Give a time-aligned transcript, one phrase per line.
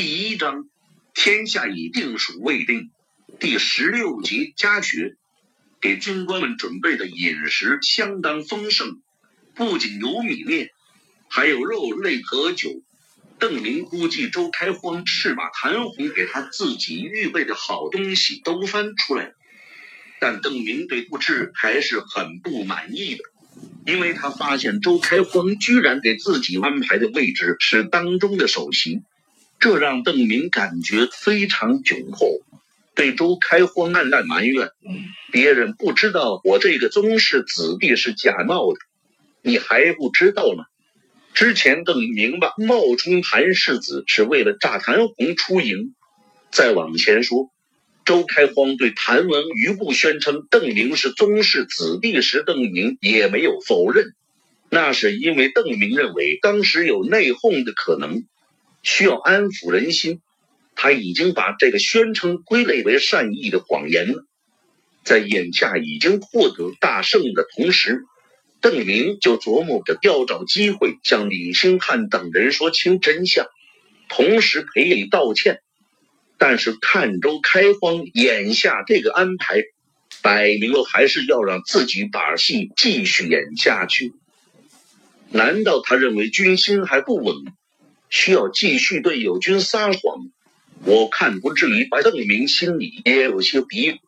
[0.00, 0.68] 第一章，
[1.12, 2.92] 天下已定属未定。
[3.40, 5.16] 第十六集家学，
[5.80, 9.02] 给军官们准备的饮食相当丰盛，
[9.56, 10.70] 不仅有米面，
[11.28, 12.80] 还有肉类和酒。
[13.40, 19.32] 邓明估计周开荒是把谭红给他自己预备的好东西都翻出来，
[20.20, 23.24] 但邓明对布置还是很不满意的。
[23.84, 29.02] 因为他发现周开荒居然给自己安排的位置是当中的首席，
[29.58, 32.40] 这让邓明感觉非常窘迫，
[32.94, 34.70] 对周开荒暗暗埋怨：
[35.32, 38.78] 别人不知道我这个宗室子弟是假冒的，
[39.42, 40.64] 你还不知道吗？
[41.34, 45.94] 之前邓明吧冒充韩世子是为了炸谭红出营，
[46.50, 47.50] 再往前说。
[48.04, 54.14] 周开荒对谭文余不宣称邓明是宗室子弟时，邓明也没有否认。
[54.70, 58.24] 那是因为邓明认为当时有内讧的可能，
[58.90, 60.22] 需要安抚人心。
[60.74, 64.24] 他已经把这个宣称归类为善意的谎言了。
[65.04, 68.04] 在眼下已经获得大胜的同时，
[68.62, 73.46] 邓明就琢磨着调找机会向李兴汉等人说清真相，
[74.08, 75.60] 同时赔礼道歉。
[76.38, 79.64] 但是看州开荒眼下这个安排，
[80.22, 84.12] 摆明了还是要让自己把戏继续演下去。
[85.30, 87.34] 难道他认为军心还不稳，
[88.10, 90.30] 需要继续对友军撒谎？
[90.84, 91.86] 我看不至于。
[91.90, 94.00] 白邓明心里也有些嘀。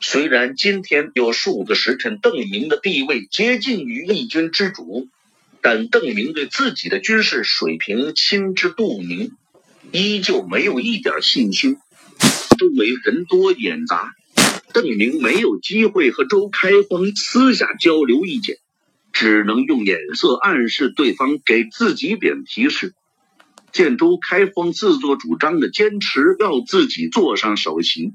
[0.00, 5.08] 虽然今天有数个时辰，邓明的地位接近于义军之主，
[5.60, 9.32] 但邓明对自己的军事水平心知肚明。
[9.90, 11.76] 依旧没有一点信心。
[12.58, 14.12] 周围人多眼杂，
[14.72, 18.56] 邓明没有机会和周开荒私下交流意见，
[19.12, 22.94] 只能用眼色暗示对方给自己点提示。
[23.72, 28.12] 见周开荒自作主张的坚持要自己坐上首席，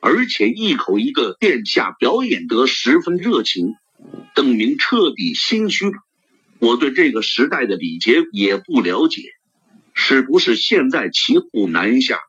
[0.00, 3.74] 而且一口一个殿下表演得十分热情，
[4.34, 5.92] 邓明彻底心虚了。
[6.58, 9.22] 我对这个时代的礼节也不了解。
[9.94, 12.20] 是不是现在骑虎难下？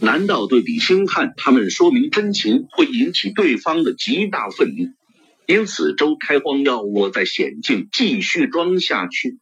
[0.00, 4.92] 难道对李兴汉他们说明真情会引起对方的极大愤怒？
[5.46, 9.38] 因此，周开荒要我在险境继续装下去。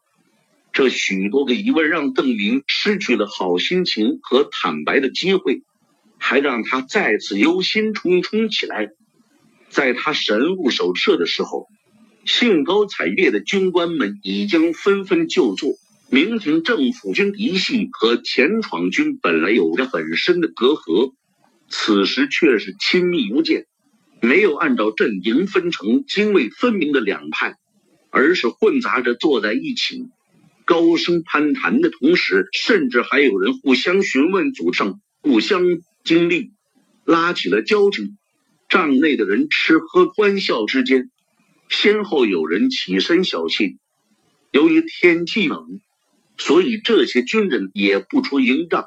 [0.73, 5.63] 这许多个疑问让邓明失去了好心情和坦白的机会，
[6.19, 8.89] 还让他再次忧心忡忡起来。
[9.69, 11.67] 在他神务手册的时候，
[12.25, 15.75] 兴高采烈的军官们已经纷纷就座。
[16.09, 21.13] 明廷政府军嫡系和前闯军本来有着很深的隔阂，
[21.69, 23.67] 此时却是亲密无间，
[24.21, 27.57] 没有按照阵营分成泾渭分明的两派，
[28.11, 30.07] 而是混杂着坐在一起，
[30.73, 35.63] 高声攀谈的同时，甚至还有人互相询问祖上，互相
[36.03, 36.53] 经历，
[37.05, 38.17] 拉起了交情。
[38.71, 41.11] 帐内的人吃喝欢笑之间，
[41.69, 43.77] 先后有人起身小憩。
[44.51, 45.67] 由于天气冷。
[46.39, 48.87] 所以这些军人也不出营帐，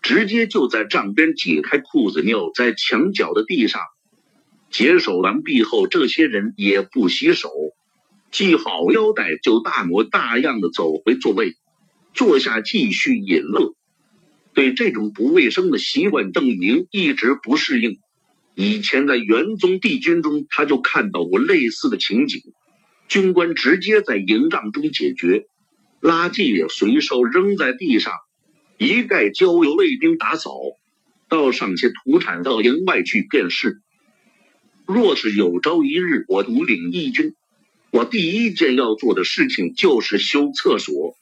[0.00, 3.82] 直接就在帐边解开裤子尿在墙角的地上。
[4.70, 7.50] 解手完毕后，这些人也不洗手，
[8.36, 11.54] 系好腰带就大模大样的走回座位，
[12.12, 13.74] 坐下继续饮乐。
[14.52, 17.96] 对这种不卫生的习惯，邓明一直不适应。
[18.54, 22.42] 以前在元宗帝军中，他就看到过类似的情景，
[23.08, 25.46] 军官直接在营帐中解决。
[26.02, 28.12] 垃圾也随手扔在地上，
[28.76, 30.52] 一概交由卫兵打扫，
[31.30, 33.80] 倒上些土产到营外去便是。
[34.84, 37.34] 若是有朝一日我独领义军，
[37.96, 41.16] 我第一件要做的事情就是修厕所，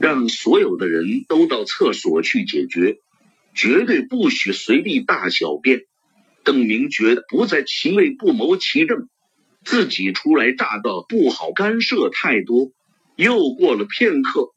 [0.00, 2.98] 让所有的人都到厕所去解决，
[3.56, 5.80] 绝对不许随地大小便。
[6.44, 9.08] 邓明觉得不在其位不谋其政，
[9.64, 12.70] 自己初来乍到，不好干涉太多。
[13.16, 14.50] 又过了片刻，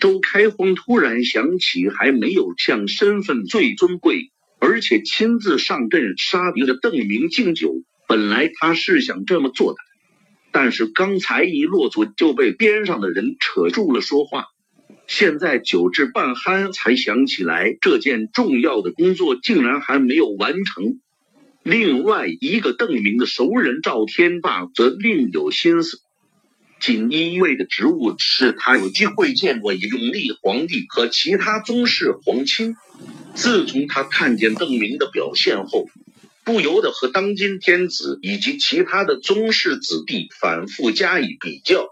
[0.00, 7.72] 周开荒突然想起，还没有向身份最尊贵，而且亲自上阵杀敌的邓明敬酒。
[8.08, 9.78] 本来他是想这么做的，
[10.54, 14.44] 但是刚才一落座就被边上的人扯住了说话。
[15.08, 21.00] 现在酒至半酣，才想起来这件重要的工作竟然还没有完成。
[21.64, 25.98] 另外一个邓明的熟人赵天霸则另有心思。
[26.78, 32.76] 锦衣卫的职务是他有机会见过永历皇帝和其他宗室皇亲。
[33.34, 35.88] 自从他看见邓明的表现后，
[36.44, 41.88] 不由得和当今天子以及其他的宗室子弟反复加以比较，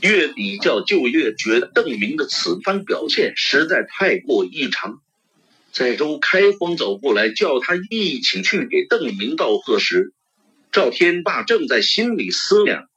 [0.00, 5.02] 越比较就越觉得邓明的此番表现实在太过异常。
[5.70, 10.14] 在周开荒走过来叫他一起去给邓明道贺时，
[10.72, 12.88] 赵天霸正在心里思量：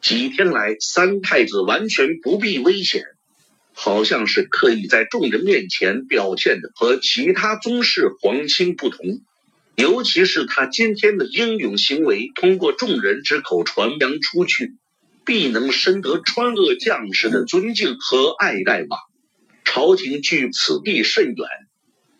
[0.00, 3.02] 几天来三太子完全不避危险，
[3.72, 9.20] 好像是刻意在众人面前表现的和其他宗室皇亲不同。
[9.76, 14.76] 尤其是他今天的英勇行为，通过众人之口传扬出去，
[15.24, 18.96] 必能深得川鄂将士的尊敬和爱戴吧。
[19.64, 21.48] 朝廷距此地甚远。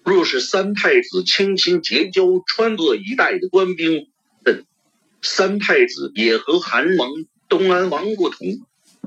[0.04, 4.08] 若是三太子轻轻结交川鄂一带的官兵，
[4.44, 4.64] 嗯，
[5.22, 7.10] 三太子也和韩王、
[7.48, 8.66] 东安王不同，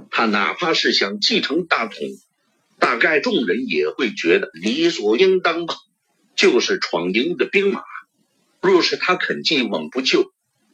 [0.09, 1.97] 他哪怕是想继承大统，
[2.79, 5.75] 大概众人也会觉得理所应当吧。
[6.35, 7.81] 就是闯营的兵马，
[8.61, 10.31] 若是他肯既往不咎，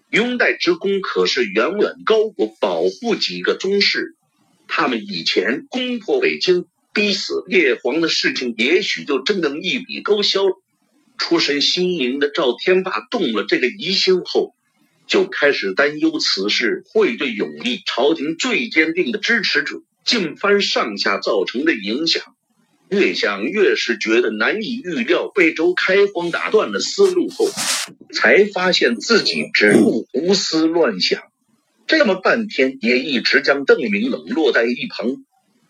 [0.10, 4.16] 拥戴之功可是远远高过保护几个宗室。
[4.68, 6.66] 他们以前攻破北京。
[6.96, 10.44] 逼死叶皇的事情，也许就真能一笔勾销。
[11.18, 14.54] 出身新营的赵天霸动了这个疑心后，
[15.08, 22.36] 就开始担忧此事会对永历朝廷最坚定的支持者靖藩上下造成的影响。
[22.94, 25.32] 越想越是觉得难以预料。
[25.34, 27.48] 被周开荒打断了思路后，
[28.14, 31.24] 才发现自己只顾胡思乱想，
[31.88, 35.24] 这么半天也一直将邓明冷落在一旁。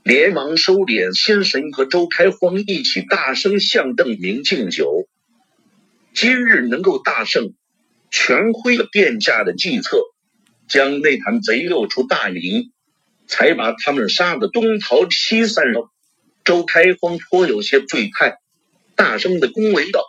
[0.03, 5.07] 连忙收敛心神，和周开荒一起大声向邓明敬酒。
[6.13, 7.53] 今日能够大胜，
[8.11, 9.97] 全亏了殿下的计策，
[10.67, 12.71] 将那盘贼诱出大营，
[13.27, 15.89] 才把他们杀得东逃西散了。
[16.43, 18.37] 周开荒颇有些醉态，
[18.95, 20.03] 大声的恭维道：“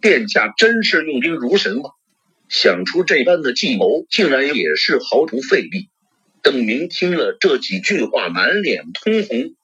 [0.00, 1.90] 殿下真是用兵如神啊！
[2.48, 5.88] 想出这般的计谋，竟然也是毫不费力。”
[6.42, 9.54] 邓明听了这几句话，满脸通红。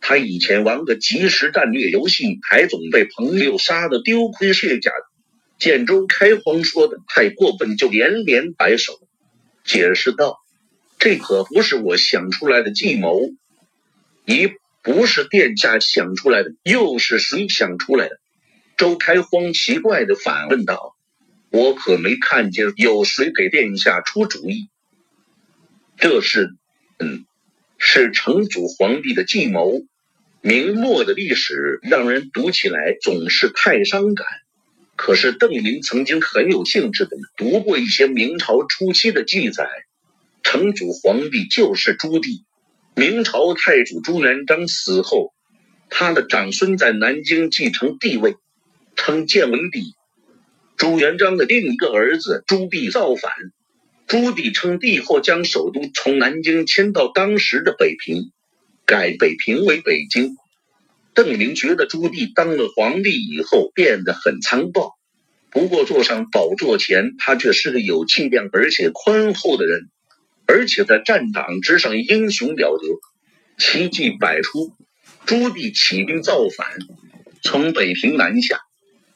[0.00, 4.90] 他以前玩个即时战略游戏，还总被朋友杀得丢盔卸甲。
[5.58, 8.98] 见周开荒说的太过分，就连连摆手，
[9.64, 10.38] 解释道
[10.98, 13.30] ：“这可不是我想出来的计谋。”
[14.26, 14.50] 一，
[14.84, 18.20] 不是殿下想出来的，又是谁想出来的？
[18.76, 20.94] 周开荒奇怪的反问道
[21.50, 24.68] ：“我可没看见有谁给殿下出主意。”
[25.96, 26.50] 这是，
[26.98, 27.24] 嗯，
[27.78, 29.80] 是成祖皇帝的计谋。
[30.42, 34.26] 明末的历史让人读起来总是太伤感。
[34.96, 39.66] 可是邓林曾经很有兴致的读过一些明朝初期的记载。
[40.42, 42.42] 成祖皇帝就是朱棣。
[42.96, 45.34] 明朝太祖朱元璋死后，
[45.90, 48.36] 他的长孙在南京继承帝位，
[48.94, 49.94] 称建文帝。
[50.76, 53.32] 朱元璋的另一个儿子朱棣造反。
[54.06, 58.30] 朱棣称帝后，将首都从南京迁到当时的北平，
[58.86, 60.36] 改北平为北京。
[61.14, 64.92] 邓明觉得朱棣当了皇帝以后变得很残暴，
[65.50, 69.90] 不过坐上宝座前，他却是个有气量而且宽厚的人，
[70.46, 73.00] 而且在战场之上英雄了得，
[73.58, 74.72] 奇迹百出。
[75.26, 76.66] 朱棣起兵造反，
[77.42, 78.60] 从北平南下，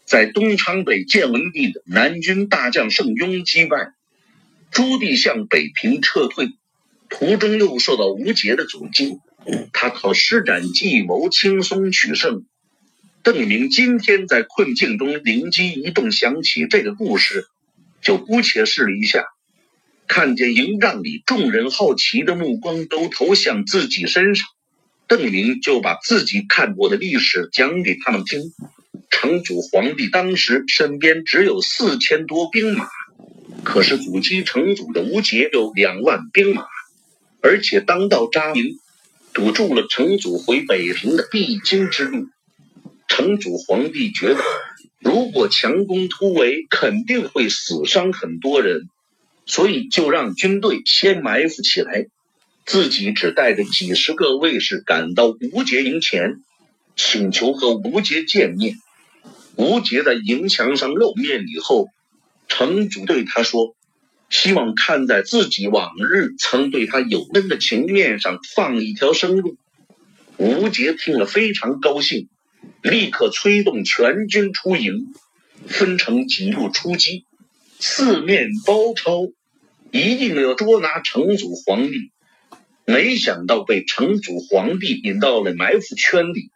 [0.06, 3.92] 在东昌被建文帝的南军大将盛庸击败。
[4.70, 6.48] 朱棣向北平撤退，
[7.10, 9.18] 途中又受到吴杰的阻击，
[9.74, 12.46] 他靠施展计谋轻松取胜。
[13.22, 17.44] 邓明今天在困境中灵机一动，想起这个故事，
[18.00, 19.26] 就姑且试了一下。
[20.08, 24.46] 看见营帐里众人好奇的目光都投向自己身上，
[25.06, 28.40] 邓明就把自己看过的历史讲给他们听。
[29.10, 32.86] 成祖皇帝当时身边只有四千多兵马。
[33.64, 36.64] 可是阻击成祖的吴杰有两万兵马，
[37.42, 38.78] 而且当道扎营，
[39.34, 42.28] 堵住了成祖回北平的必经之路。
[43.08, 44.40] 成祖皇帝觉得，
[45.00, 48.88] 如果强攻突围，肯定会死伤很多人，
[49.48, 52.06] 所以就让军队先埋伏起来，
[52.64, 56.36] 自己只带着几十个卫士赶到吴杰营前，
[56.94, 58.76] 请求和吴杰见面。
[59.56, 61.88] 吴杰在营墙上露面以后。
[62.50, 63.76] 城主对他说
[64.30, 69.58] ：“希望看在自己往日曾对他有恩的情面上放一条生路。”
[70.38, 72.26] 吴杰听了非常高兴，
[72.80, 75.12] 立刻催动全军出营，
[75.66, 77.26] 分成几路出击，
[77.78, 79.26] 四面包抄，
[79.90, 82.10] 一定要捉拿成祖皇帝。
[82.84, 86.50] 没想到被成祖皇帝引到了埋伏圈里，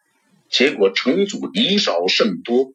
[0.51, 2.73] 结果成祖以少胜多，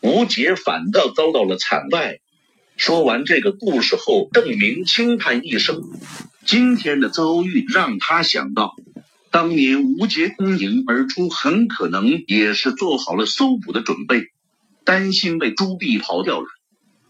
[0.00, 2.20] 吴杰反倒遭到了惨败。
[2.76, 5.82] 说完这个故事后，邓明轻叹一声
[6.46, 8.76] ：“今天的遭遇让他想到，
[9.30, 14.26] 当年吴杰攻营而出，很可能也是做好了搜捕的准备。
[14.84, 16.46] 担心被朱棣跑掉了，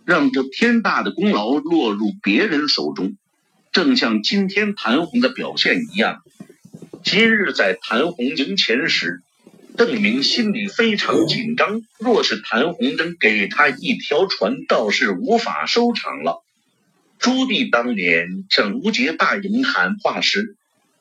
[0.09, 3.19] 让这天大的功劳落入别人手中，
[3.73, 6.23] 正像今天谭红的表现一样。
[7.05, 9.21] 今日在谭红营前时，
[9.77, 11.83] 邓明心里非常紧张。
[11.99, 16.43] 若是谭红真给他一条船，倒是无法收场了。
[17.19, 20.57] 朱棣当年向吴杰大营喊话时，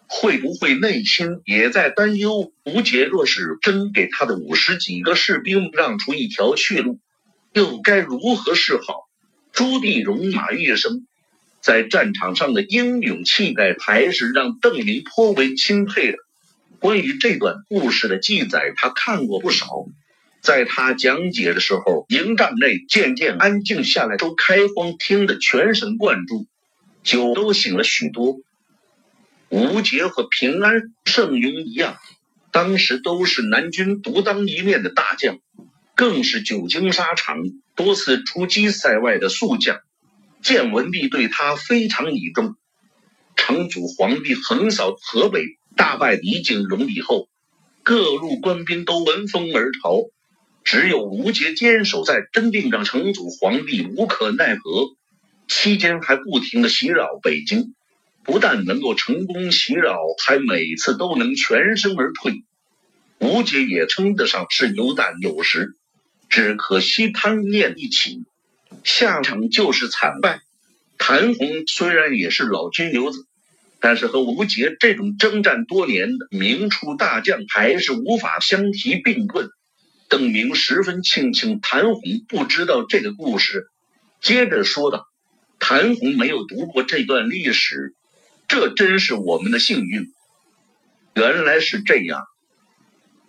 [0.07, 2.51] 会不会内心也在担忧？
[2.65, 6.99] 吴杰若是真给他的五十几个士兵让出一条去路，
[7.53, 9.07] 又该如何是好？
[9.51, 11.07] 朱棣戎马一生，
[11.61, 16.17] 在战场上的英勇气概，还是让邓明颇为钦佩的。
[16.79, 19.67] 关于这段故事的记载，他看过不少。
[20.39, 24.15] 在他讲解的时候，营帐内渐渐安静下来。
[24.15, 26.45] 都开荒听得全神贯注，
[27.03, 28.37] 酒都醒了许多。
[29.49, 31.97] 吴杰和平安、盛庸一样，
[32.51, 35.39] 当时都是南军独当一面的大将，
[35.97, 37.37] 更是久经沙场、
[37.75, 39.79] 多次出击塞外的宿将。
[40.41, 42.55] 建文帝对他非常倚重。
[43.35, 45.41] 成祖皇帝横扫河北。
[45.75, 47.29] 大败李景荣以后，
[47.83, 50.09] 各路官兵都闻风而逃，
[50.63, 54.95] 只有吴杰坚守在真定，让成祖皇帝无可奈何。
[55.47, 57.75] 期间还不停的袭扰北京，
[58.23, 62.43] 不但能够成功袭扰，还每次都能全身而退。
[63.19, 65.75] 吴杰也称得上是有胆有识，
[66.29, 68.25] 只可惜贪念一起，
[68.83, 70.41] 下场就是惨败。
[70.97, 73.25] 谭红虽然也是老军牛子。
[73.79, 79.49] 但是和吴杰这种征战多年的明初大将还是无法相提并论。
[80.09, 83.67] 邓明十分庆幸谭红不知道这个故事，
[84.19, 85.05] 接着说道
[85.59, 87.93] ：“谭红没有读过这段历史，
[88.47, 90.11] 这真是我们的幸运。
[91.13, 92.25] 原来是这样，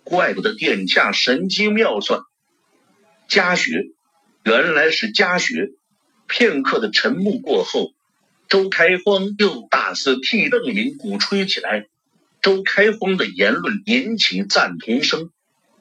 [0.03, 2.21] 怪不得殿下神机妙算。
[3.29, 3.85] 家学，
[4.43, 5.69] 原来是家学。”
[6.27, 7.93] 片刻的沉默过后。
[8.49, 11.85] 周开荒又大肆替邓明鼓吹起来，
[12.41, 15.29] 周开荒的言论引起赞同声，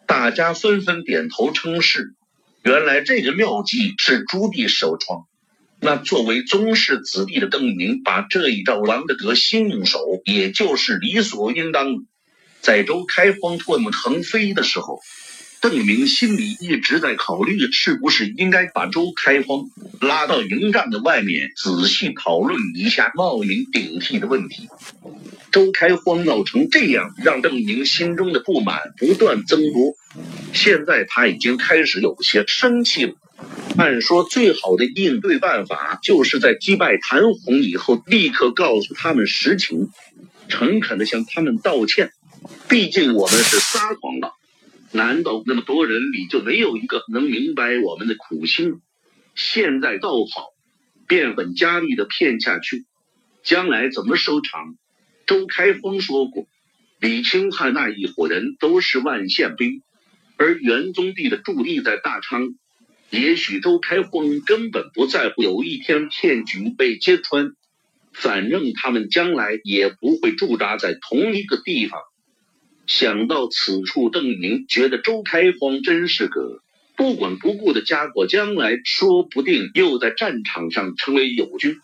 [0.06, 2.14] 大家纷纷点头称是。
[2.62, 5.24] 原来这个妙计是朱棣首创，
[5.80, 12.04] 那作为宗室子弟的邓明把这一招玩得得心应手，也就是理所应当。
[12.60, 15.00] 在周开荒唾沫横飞的时候。
[15.60, 19.68] 邓明心里一直在考虑，是不是应该把周开荒
[20.00, 24.68] 拉到营帐的外面，仔细讨论一下冒名顶替的问题。
[25.50, 29.94] 周开荒闹成这样，让邓明心中的不满不断增多。
[30.52, 33.14] 现在他已经开始有些生气了。
[33.76, 39.88] 按说，最好的应对办法就是在击败谭红以后，立刻告诉他们实情，
[40.48, 42.12] 诚恳的向他们道歉。
[42.68, 44.37] 毕竟我们是撒谎了。
[44.90, 48.80] 难道那么多人里就没有一个能明白我们的苦心？
[49.34, 50.48] 现在倒好，
[51.06, 52.86] 变本加厉的骗下去，
[53.42, 54.76] 将来怎么收场？
[55.26, 56.46] 周开封说过，
[57.00, 59.82] 李清汉那一伙人都是万县兵，
[60.38, 62.54] 而元宗帝的驻地在大昌，
[63.10, 67.52] 也许周开封根本不在乎有一天骗局被揭穿，
[68.12, 72.00] 反正他们将来也不会驻扎在同一个地方。
[72.88, 76.62] 想到此处，邓明觉得周开荒真是个
[76.96, 81.76] 不管不顾的家伙，将来说不定又在战场上成为友军，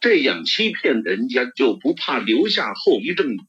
[0.00, 3.44] 这样欺骗人家就不怕留下后遗症吗？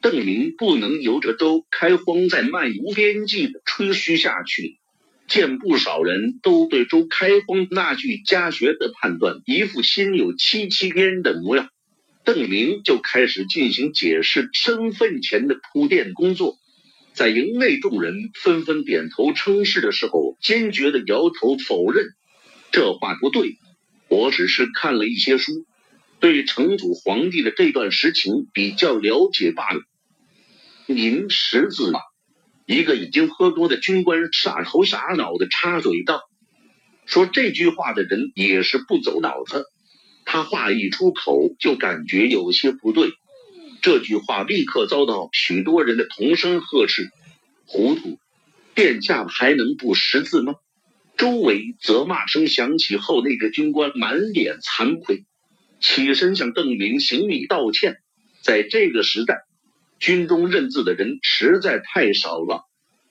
[0.00, 4.78] 邓明不能由着周开荒再漫无边际的吹嘘下去。
[5.26, 11.68] 见不少人都对周开荒那句家学的判断一副心有戚戚焉的模样。
[12.28, 16.58] 邓明就开始进行解释身份前的铺垫工作，
[17.14, 22.04] 在营内众人纷纷点头称是的时候，坚决的摇头否认，
[22.70, 23.56] 这话不对，
[24.10, 25.64] 我只是看了一些书，
[26.20, 29.80] 对成祖皇帝的这段实情比较了解罢了。
[30.84, 32.00] 您识字吗？
[32.66, 36.20] 一个已经喝多的军官傻头傻脑的插嘴道，
[37.06, 39.64] 说这句话的人也是不走脑子。
[40.30, 43.14] 他话一出口，就感觉有些不对。
[43.80, 47.08] 这句话立刻遭到许多人的同声呵斥
[47.64, 48.18] ：“糊涂！
[48.74, 50.56] 殿下还能不识字吗？”
[51.16, 55.24] 周围责骂声响起后，那个军官满脸惭愧，
[55.80, 57.96] 起身向邓明行礼道歉。
[58.42, 59.44] 在这个时代，
[59.98, 62.68] 军中认字的人实在太少了。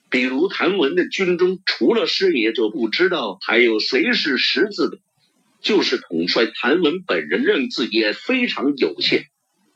[0.08, 4.98] 比如谭文的军中，除了师爷，就不知道还有谁是识字的。
[5.68, 9.24] 就是统帅谭文本人认字也非常有限，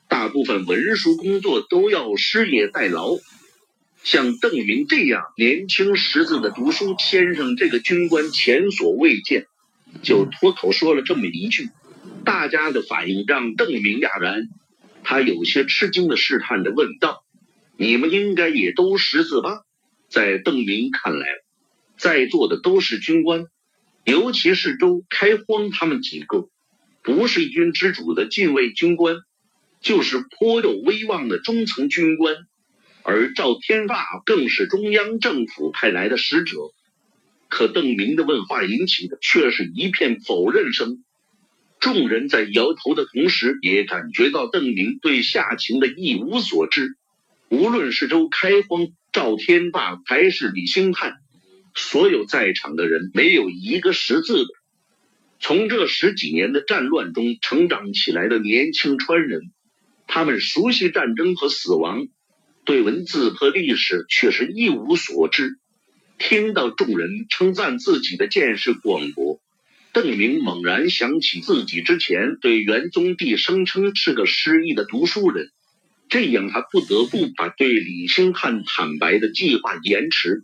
[0.09, 3.19] 大部分文书工作都要师爷代劳。
[4.03, 9.45] 像邓明这样年轻识字的读书先生，这个军官前所未见，
[10.01, 11.69] 就脱口说了这么一句。
[12.25, 14.47] 大家的反应让邓明哑然，
[15.03, 17.23] 他有些吃惊的试探的问道
[17.77, 19.61] ：“你们应该也都识字吧？”
[20.09, 21.27] 在邓明看来，
[21.97, 23.45] 在座的都是军官，
[24.03, 26.49] 尤其是周开荒他们几个，
[27.01, 29.17] 不是一军之主的禁卫军官，
[29.81, 32.35] 就是颇有威望的中层军官。
[33.03, 36.55] 而赵天霸更是中央政府派来的使者，
[37.49, 41.03] 可邓明的问话引起的却是一片否认声。
[41.79, 46.95] 众人在摇头的同时，也感觉到邓明对下情的一无所知。
[47.49, 51.17] 无论是周开荒、赵天霸还是李兴汉，
[51.75, 54.49] 所有在场的人没有一个识字的。
[55.39, 59.51] 从这十几年的战乱中成长起来的年轻川人，
[60.07, 62.07] 他们熟悉战争和死亡。
[62.65, 65.57] 对文字和历史却是一无所知。
[66.17, 69.41] 听到众人称赞自己的见识广博，
[69.91, 75.49] 邓明猛然想起自己之前对元宗帝声称是个失意的读书人，
[76.07, 80.43] 这样他不得不把对李兴汉坦白的计划延迟，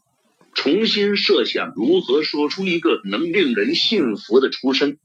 [0.53, 4.97] 重新设想如何说出一个能令人信服的出身。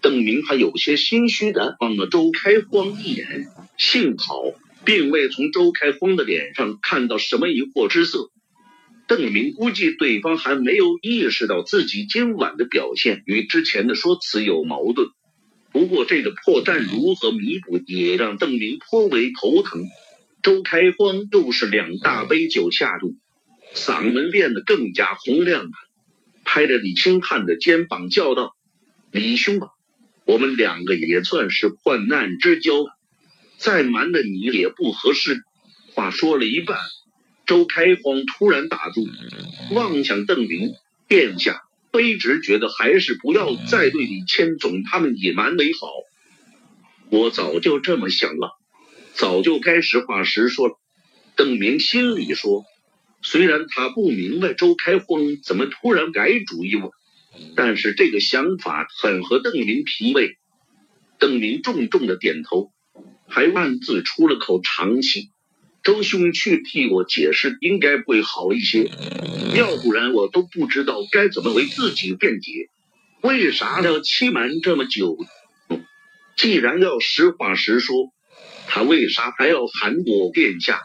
[0.00, 4.42] 邓明还有些心虚的望了周开荒一眼，幸好。
[4.84, 8.32] 并未从周开荒的脸上看到什么疑惑之色。
[9.06, 15.06] 邓明估计对方还没有意识到自己今晚的表现与之前的说辞有矛盾。
[15.70, 19.84] 不过这个破绽如何弥补，也让邓明颇为头疼。
[20.42, 23.14] 周开荒又是两大杯酒下肚，
[23.74, 25.70] 嗓门变得更加洪亮了，
[26.44, 28.54] 拍着李清汉的肩膀叫道
[29.10, 29.68] ：“李兄啊，
[30.24, 32.96] 我们两个也算是患难之交了。”
[33.58, 35.42] 再瞒着你也不合适。
[35.94, 36.78] 话说了一半，
[37.46, 39.06] 周开荒突然打住，
[39.70, 40.72] 望向邓明
[41.06, 45.88] 殿下，卑职觉得还是不要再对李千总他们隐瞒为好。
[47.10, 48.58] 我早就这么想了，
[49.12, 50.74] 早就该实话实说了。
[51.36, 52.64] 邓明心里说，
[53.22, 56.90] 虽然他不明白周开荒怎么突然改主意了，
[57.56, 60.36] 但是这个想法很合邓林脾胃。
[61.18, 62.70] 邓林重重的点头。
[63.28, 65.30] 还暗自出了口长气，
[65.82, 68.90] 周兄去替我解释，应该会好一些。
[69.56, 72.52] 要不然我都不知道该怎么为自己辩解。
[73.22, 75.16] 为啥要欺瞒这么久？
[76.36, 78.12] 既然要实话实说，
[78.66, 80.82] 他为啥还要喊我殿下？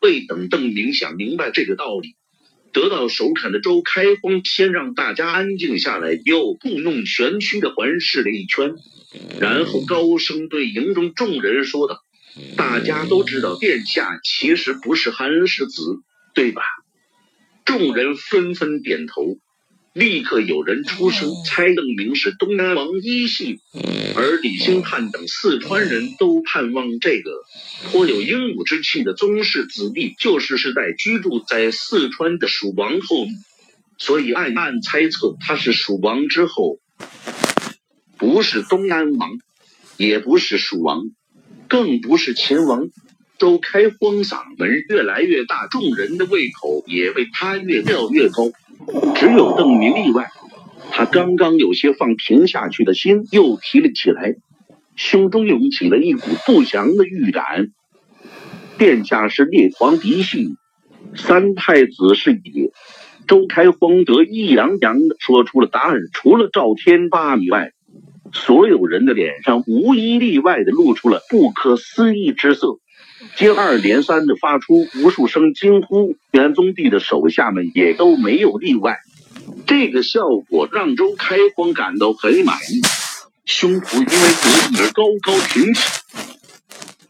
[0.00, 2.14] 未等邓明想明白这个道理，
[2.72, 8.74] 得到首肯的周开荒先让大家安静下来，又故弄玄虚的环视了一圈。
[9.40, 12.02] 然后高声对营中众人说道
[12.56, 15.82] ：“大家都知道，殿下其实不是韩世子，
[16.34, 16.62] 对吧？”
[17.64, 19.38] 众人纷纷点头。
[19.98, 23.58] 立刻有人出声猜邓明是东安王一系，
[24.14, 27.32] 而李兴汉等四川人都盼望这个
[27.90, 33.26] 颇有英武之气的宗室子弟，就是世代居住在四川的蜀王后，
[33.98, 36.78] 所以暗暗猜测他是蜀王之后。
[38.16, 39.30] 不是东安王，
[39.96, 41.10] 也不是蜀王，
[41.68, 42.88] 更不是秦王。
[43.36, 48.52] 周开荒嗓门越来越大，众人的胃口也被他越吊越高。
[49.14, 50.30] 只有邓明例外，
[50.90, 54.36] 他刚刚有些放平下去的心又提了起来，
[54.96, 57.68] 胸中涌起了一股不祥的预感。
[58.78, 60.56] 殿下是列皇嫡系，
[61.16, 62.70] 三太子是也。
[63.26, 67.72] 周开荒得意洋洋地说出了答案，除了赵天霸以外。
[68.30, 72.78] 所有人的脸上无一例外的露出了不可思议之色，
[73.36, 76.16] 接二连三的发出无数声惊呼。
[76.32, 78.98] 元宗帝的手下们也都没有例外。
[79.66, 82.80] 这个效果让周开荒感到很满意，
[83.44, 85.80] 胸脯因为得意而高高挺起。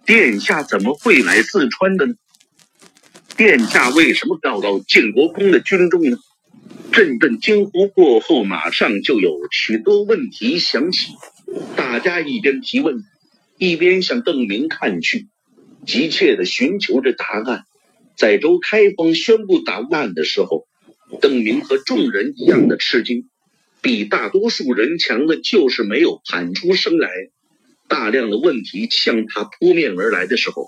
[0.06, 2.14] 殿下怎么会来四川的呢？
[3.36, 6.16] 殿下为什么调到建国公的军中呢？
[6.90, 11.12] 阵阵惊呼过后，马上就有许多问题响起。
[11.76, 13.04] 大家一边提问，
[13.58, 15.28] 一边向邓明看去，
[15.88, 17.64] 急切地寻求着答案。
[18.14, 20.66] 在周开封宣布答案的时候，
[21.22, 23.24] 邓明和众人一样的吃惊。
[23.80, 27.08] 比大多数人强的就是没有喊出声来。
[27.88, 30.66] 大量的问题向他扑面而来的时候，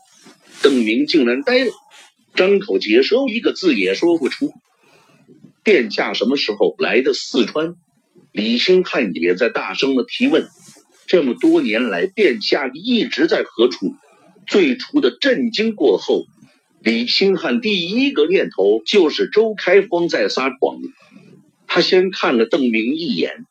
[0.63, 1.71] 邓明竟然呆了，
[2.35, 4.55] 张口结舌，一个字也说不出。
[5.63, 7.75] 殿下什么时候来的四川？
[8.33, 10.49] 李兴汉也在大声的提问。
[11.07, 13.95] 这么多年来，殿下一直在何处？
[14.47, 16.25] 最初的震惊过后，
[16.83, 20.79] 李兴汉第一个念头就是周开荒在撒谎。
[21.67, 23.47] 他先看了邓明一眼，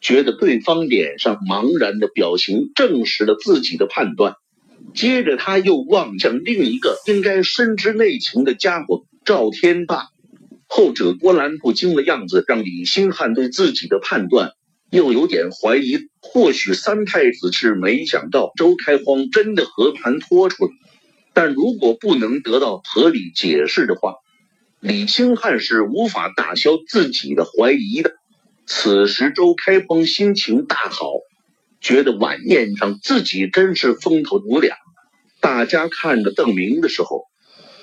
[0.00, 4.36] 觉得对方脸上茫然的表情证实了自己的判断。
[4.94, 10.10] 接着他又望向另一个应该深知内情的家伙赵天霸，
[10.68, 14.52] 后者波澜不惊的样子让李兴汉对自己的判断
[14.90, 16.08] 又有点怀疑。
[16.20, 20.70] 或许三太子是没想到周开荒真的和盘托出，
[21.32, 24.14] 但如果不能得到合理解释的话。
[24.78, 28.12] 李清汉是无法打消自己的怀疑的。
[28.66, 31.12] 此时，周开峰心情大好，
[31.80, 34.76] 觉得晚宴上自己真是风头无两。
[35.40, 37.24] 大家看着邓明的时候，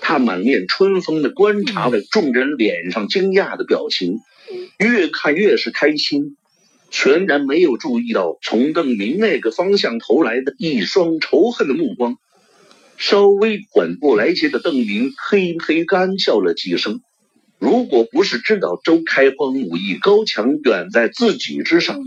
[0.02, 4.20] 他满面春风的观察着众人脸上惊讶的表情，
[4.78, 6.38] 越看越是开心，
[6.94, 12.18] 全然没有注意到从邓明那个方向投来的一双仇恨的目光。
[13.00, 17.02] 稍微缓过来些的邓明嘿嘿干笑了几声。
[17.58, 22.00] 如果不是知道周开荒武艺高强，远在自己之上，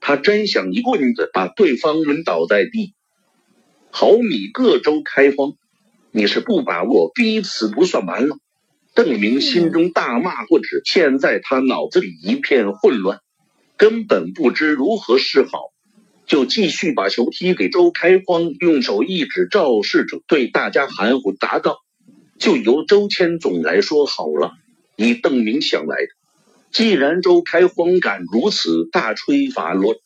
[0.00, 2.92] 他真想一棍子把对方抡倒在地。
[3.90, 5.52] 好你个周开荒，
[6.10, 8.36] 你是不把握逼死不算完了！
[8.94, 13.20] 邓明心中大骂不止，现在他脑子里一片混乱，
[13.84, 15.74] 根本不知如何是好。
[16.26, 21.76] 就继续把球踢给周开荒，用手一指肇事者，对大家含糊答道
[22.40, 24.52] ：“就由周千总来说好了。”
[24.96, 26.08] 以邓明想来的，
[26.72, 29.96] 既然周开荒敢如此大吹法罗，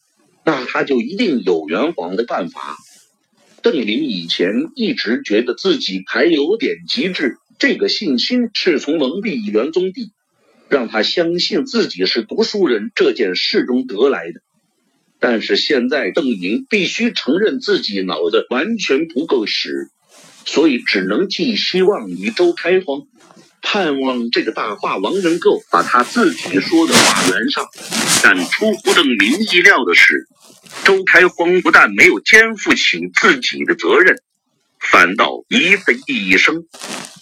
[0.44, 2.76] 那他就一定有圆谎的办法。
[3.62, 10.10] 邓明以前一直觉得自己还有点机智，这个信心是从蒙蔽元宗帝
[10.68, 14.40] 让他相信自己是读书人这件事中得来的。
[15.20, 19.90] 但是现在邓宁必须承认自己脑子完全不够使，
[20.44, 23.02] 所以只能寄希望于周开荒，
[23.60, 27.66] 盼望这个大话王能够把他自己说的话圆上。
[28.22, 30.28] 但出乎邓明意料的是，
[30.84, 34.16] 周开荒不但没有肩负起自己的责任，
[34.78, 36.64] 反倒咦的一声，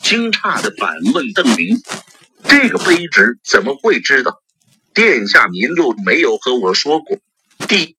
[0.03, 1.81] 惊诧的反问邓明
[2.49, 4.41] ：“这个卑职怎么会知道？
[4.95, 7.19] 殿下您又没有和我说过。”
[7.69, 7.97] 第